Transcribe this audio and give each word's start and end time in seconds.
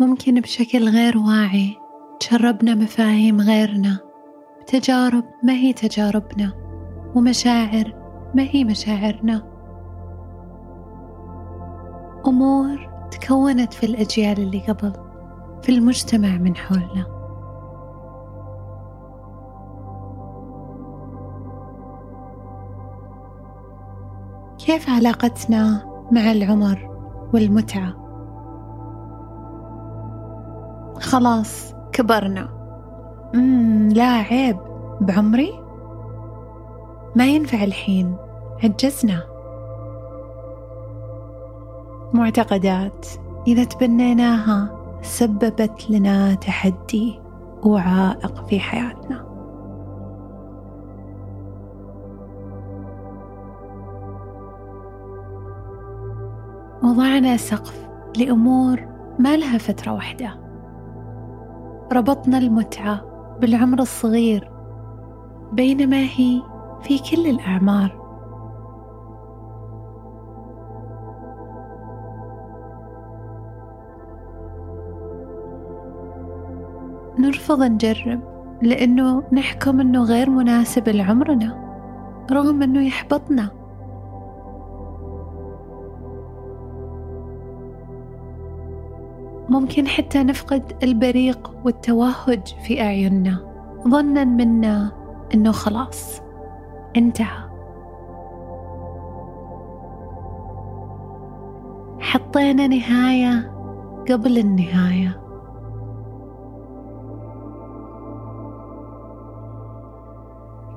ممكن 0.00 0.40
بشكل 0.40 0.88
غير 0.88 1.18
واعي 1.18 1.76
تشربنا 2.20 2.74
مفاهيم 2.74 3.40
غيرنا. 3.40 3.98
بتجارب 4.62 5.24
ما 5.42 5.52
هي 5.52 5.72
تجاربنا 5.72 6.52
ومشاعر 7.14 7.94
ما 8.34 8.42
هي 8.42 8.64
مشاعرنا. 8.64 9.42
أمور 12.26 12.90
تكونت 13.10 13.72
في 13.72 13.86
الأجيال 13.86 14.38
اللي 14.38 14.58
قبل 14.68 14.92
في 15.62 15.72
المجتمع 15.72 16.38
من 16.38 16.56
حولنا. 16.56 17.06
كيف 24.58 24.90
علاقتنا 24.90 25.86
مع 26.12 26.32
العمر 26.32 26.90
والمتعة؟ 27.34 28.03
خلاص 31.04 31.74
كبرنا. 31.92 32.48
مم 33.34 33.88
لا 33.88 34.04
عيب. 34.04 34.56
بعمري؟ 35.00 35.52
ما 37.16 37.26
ينفع 37.26 37.64
الحين. 37.64 38.16
عجزنا. 38.64 39.22
معتقدات. 42.12 43.06
إذا 43.46 43.64
تبنيناها 43.64 44.80
سببت 45.02 45.90
لنا 45.90 46.34
تحدي 46.34 47.20
وعائق 47.62 48.46
في 48.46 48.60
حياتنا. 48.60 49.24
وضعنا 56.82 57.36
سقف 57.36 57.88
لأمور 58.16 58.80
ما 59.18 59.36
لها 59.36 59.58
فترة 59.58 59.92
واحدة. 59.92 60.43
ربطنا 61.94 62.38
المتعة 62.38 63.00
بالعمر 63.40 63.78
الصغير 63.80 64.50
بينما 65.52 65.96
هي 65.96 66.42
في 66.82 66.98
كل 66.98 67.26
الأعمار. 67.26 68.04
نرفض 77.18 77.62
نجرب 77.62 78.20
لأنه 78.62 79.22
نحكم 79.32 79.80
أنه 79.80 80.02
غير 80.02 80.30
مناسب 80.30 80.88
لعمرنا 80.88 81.64
رغم 82.30 82.62
أنه 82.62 82.86
يحبطنا. 82.86 83.63
ممكن 89.48 89.86
حتى 89.86 90.22
نفقد 90.22 90.72
البريق 90.82 91.50
والتوهج 91.64 92.54
في 92.66 92.82
أعيننا. 92.82 93.54
ظنا 93.88 94.24
منا 94.24 94.92
أنه 95.34 95.52
خلاص 95.52 96.20
انتهى. 96.96 97.44
حطينا 102.00 102.66
نهاية 102.66 103.52
قبل 104.10 104.38
النهاية. 104.38 105.20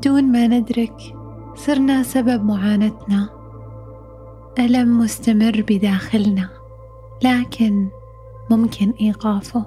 دون 0.06 0.32
ما 0.32 0.48
ندرك 0.48 1.16
صرنا 1.56 2.04
سبب 2.04 2.44
معاناتنا. 2.44 3.30
ألم 4.60 5.00
مستمر 5.00 5.64
بداخلنا 5.70 6.50
لكن 7.24 7.88
ممكن 8.52 8.94
إيقافه. 9.02 9.66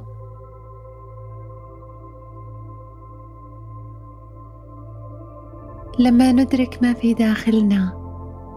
لما 5.98 6.32
ندرك 6.32 6.78
ما 6.82 6.92
في 6.92 7.14
داخلنا 7.14 7.92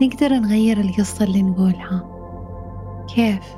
نقدر 0.01 0.29
نغير 0.33 0.79
القصة 0.79 1.25
اللي 1.25 1.43
نقولها. 1.43 2.09
كيف؟ 3.15 3.55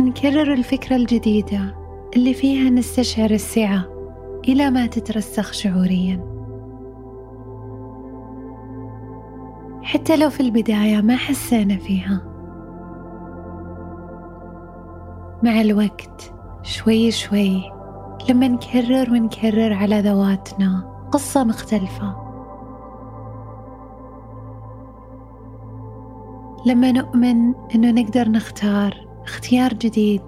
نكرر 0.00 0.52
الفكرة 0.52 0.96
الجديدة 0.96 1.74
اللي 2.16 2.34
فيها 2.34 2.70
نستشعر 2.70 3.30
السعة 3.30 3.84
إلى 4.48 4.70
ما 4.70 4.86
تترسخ 4.86 5.52
شعوريا. 5.52 6.38
حتى 9.82 10.16
لو 10.16 10.30
في 10.30 10.40
البداية 10.40 11.00
ما 11.00 11.16
حسينا 11.16 11.76
فيها. 11.76 12.37
مع 15.42 15.60
الوقت 15.60 16.34
شوي 16.62 17.10
شوي 17.10 17.72
لما 18.30 18.48
نكرر 18.48 19.10
ونكرر 19.10 19.72
على 19.72 20.00
ذواتنا 20.00 20.98
قصة 21.12 21.44
مختلفة. 21.44 22.16
لما 26.66 26.92
نؤمن 26.92 27.54
أنه 27.74 27.90
نقدر 27.90 28.28
نختار 28.28 29.06
اختيار 29.24 29.74
جديد 29.74 30.22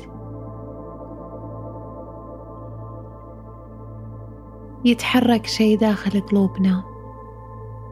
يتحرك 4.85 5.47
شيء 5.47 5.79
داخل 5.79 6.21
قلوبنا 6.21 6.85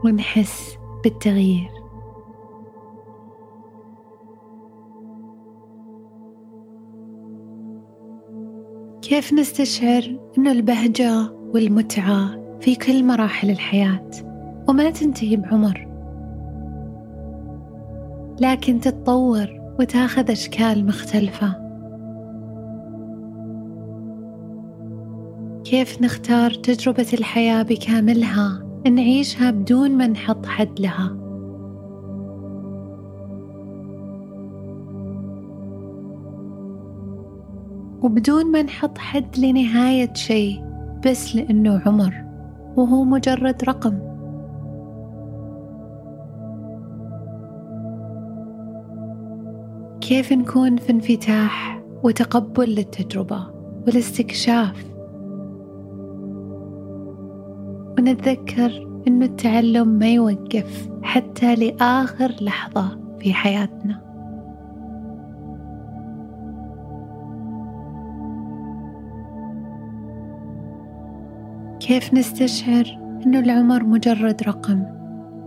ونحس 0.05 0.77
بالتغيير. 1.03 1.78
كيف 9.09 9.33
نستشعر 9.33 10.19
أن 10.37 10.47
البهجة 10.47 11.31
والمتعة 11.31 12.29
في 12.61 12.75
كل 12.75 13.03
مراحل 13.03 13.49
الحياة؟ 13.49 14.09
وما 14.67 14.89
تنتهي 14.89 15.35
بعمر. 15.35 15.87
لكن 18.41 18.79
تتطور 18.79 19.47
وتاخذ 19.79 20.31
أشكال 20.31 20.85
مختلفة. 20.85 21.55
كيف 25.63 26.01
نختار 26.01 26.53
تجربة 26.53 27.07
الحياة 27.13 27.63
بكاملها؟ 27.63 28.63
نعيشها 28.87 29.51
بدون 29.51 29.91
ما 29.91 30.07
نحط 30.07 30.45
حد 30.45 30.79
لها. 30.79 31.28
وبدون 38.01 38.51
ما 38.51 38.61
نحط 38.61 38.97
حد 38.97 39.37
لنهاية 39.39 40.13
شيء 40.13 40.63
بس 41.05 41.35
لأنه 41.35 41.81
عمر 41.85 42.25
وهو 42.75 43.03
مجرد 43.03 43.63
رقم. 43.63 43.99
كيف 50.01 50.33
نكون 50.33 50.77
في 50.77 50.91
انفتاح 50.91 51.81
وتقبل 52.03 52.69
للتجربة 52.69 53.47
والاستكشاف؟ 53.87 54.85
ونتذكر 57.99 58.87
أنه 59.07 59.25
التعلم 59.25 59.87
ما 59.87 60.13
يوقف 60.13 60.89
حتى 61.01 61.55
لآخر 61.55 62.35
لحظة 62.41 62.99
في 63.19 63.33
حياتنا. 63.33 64.08
كيف 71.79 72.13
نستشعر 72.13 72.97
أنه 73.25 73.39
العمر 73.39 73.83
مجرد 73.83 74.43
رقم؟ 74.43 74.83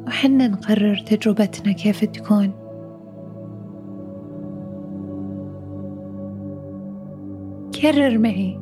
وحنا 0.06 0.48
نقرر 0.48 0.96
تجربتنا 0.96 1.72
كيف 1.72 2.04
تكون. 2.04 2.50
كرر 7.82 8.18
معي 8.18 8.58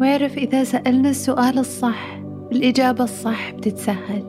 واعرف 0.00 0.38
إذا 0.38 0.64
سألنا 0.64 1.10
السؤال 1.10 1.58
الصح 1.58 2.20
الإجابة 2.52 3.04
الصح 3.04 3.50
بتتسهل. 3.50 4.22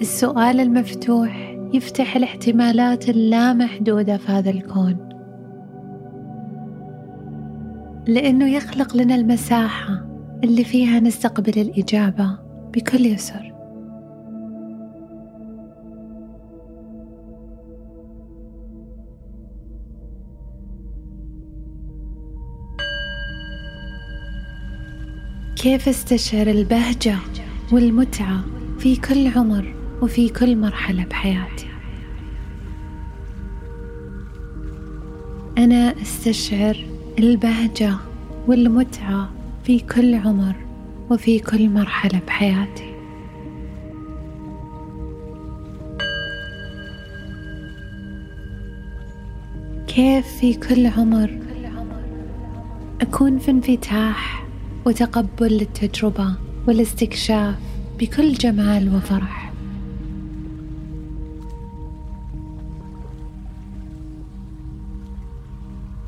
السؤال 0.00 0.60
المفتوح 0.60 1.56
يفتح 1.74 2.16
الاحتمالات 2.16 3.08
اللامحدودة 3.08 4.16
في 4.16 4.32
هذا 4.32 4.50
الكون. 4.50 4.96
لأنه 8.08 8.48
يخلق 8.48 8.96
لنا 8.96 9.14
المساحة 9.14 10.09
اللي 10.44 10.64
فيها 10.64 11.00
نستقبل 11.00 11.60
الإجابة 11.60 12.38
بكل 12.74 13.06
يسر. 13.06 13.50
كيف 25.56 25.88
استشعر 25.88 26.46
البهجة 26.46 27.16
والمتعة 27.72 28.44
في 28.78 28.96
كل 28.96 29.28
عمر 29.28 29.74
وفي 30.02 30.28
كل 30.28 30.56
مرحلة 30.56 31.04
بحياتي؟ 31.04 31.66
أنا 35.58 36.02
أستشعر 36.02 36.84
البهجة 37.18 37.94
والمتعة 38.46 39.39
في 39.70 39.78
كل 39.78 40.14
عمر 40.14 40.54
وفي 41.10 41.38
كل 41.38 41.70
مرحلة 41.70 42.20
بحياتي. 42.26 42.94
كيف 49.86 50.26
في 50.26 50.54
كل 50.54 50.86
عمر 50.86 51.38
أكون 53.00 53.38
في 53.38 53.50
انفتاح 53.50 54.44
وتقبل 54.86 55.52
للتجربة 55.52 56.34
والاستكشاف 56.68 57.54
بكل 57.98 58.32
جمال 58.32 58.94
وفرح؟ 58.94 59.52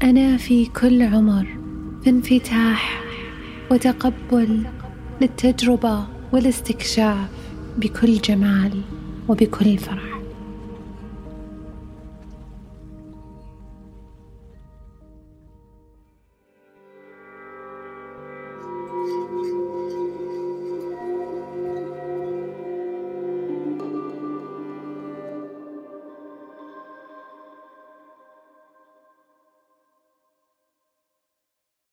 أنا 0.03 0.37
في 0.37 0.67
كل 0.67 1.03
عمر 1.03 1.47
في 2.05 2.11
انفتاح 2.11 3.12
وتقبل 3.73 4.67
للتجربة 5.21 6.05
والاستكشاف 6.33 7.29
بكل 7.79 8.19
جمال 8.19 8.81
وبكل 9.29 9.79
فرح. 9.79 10.22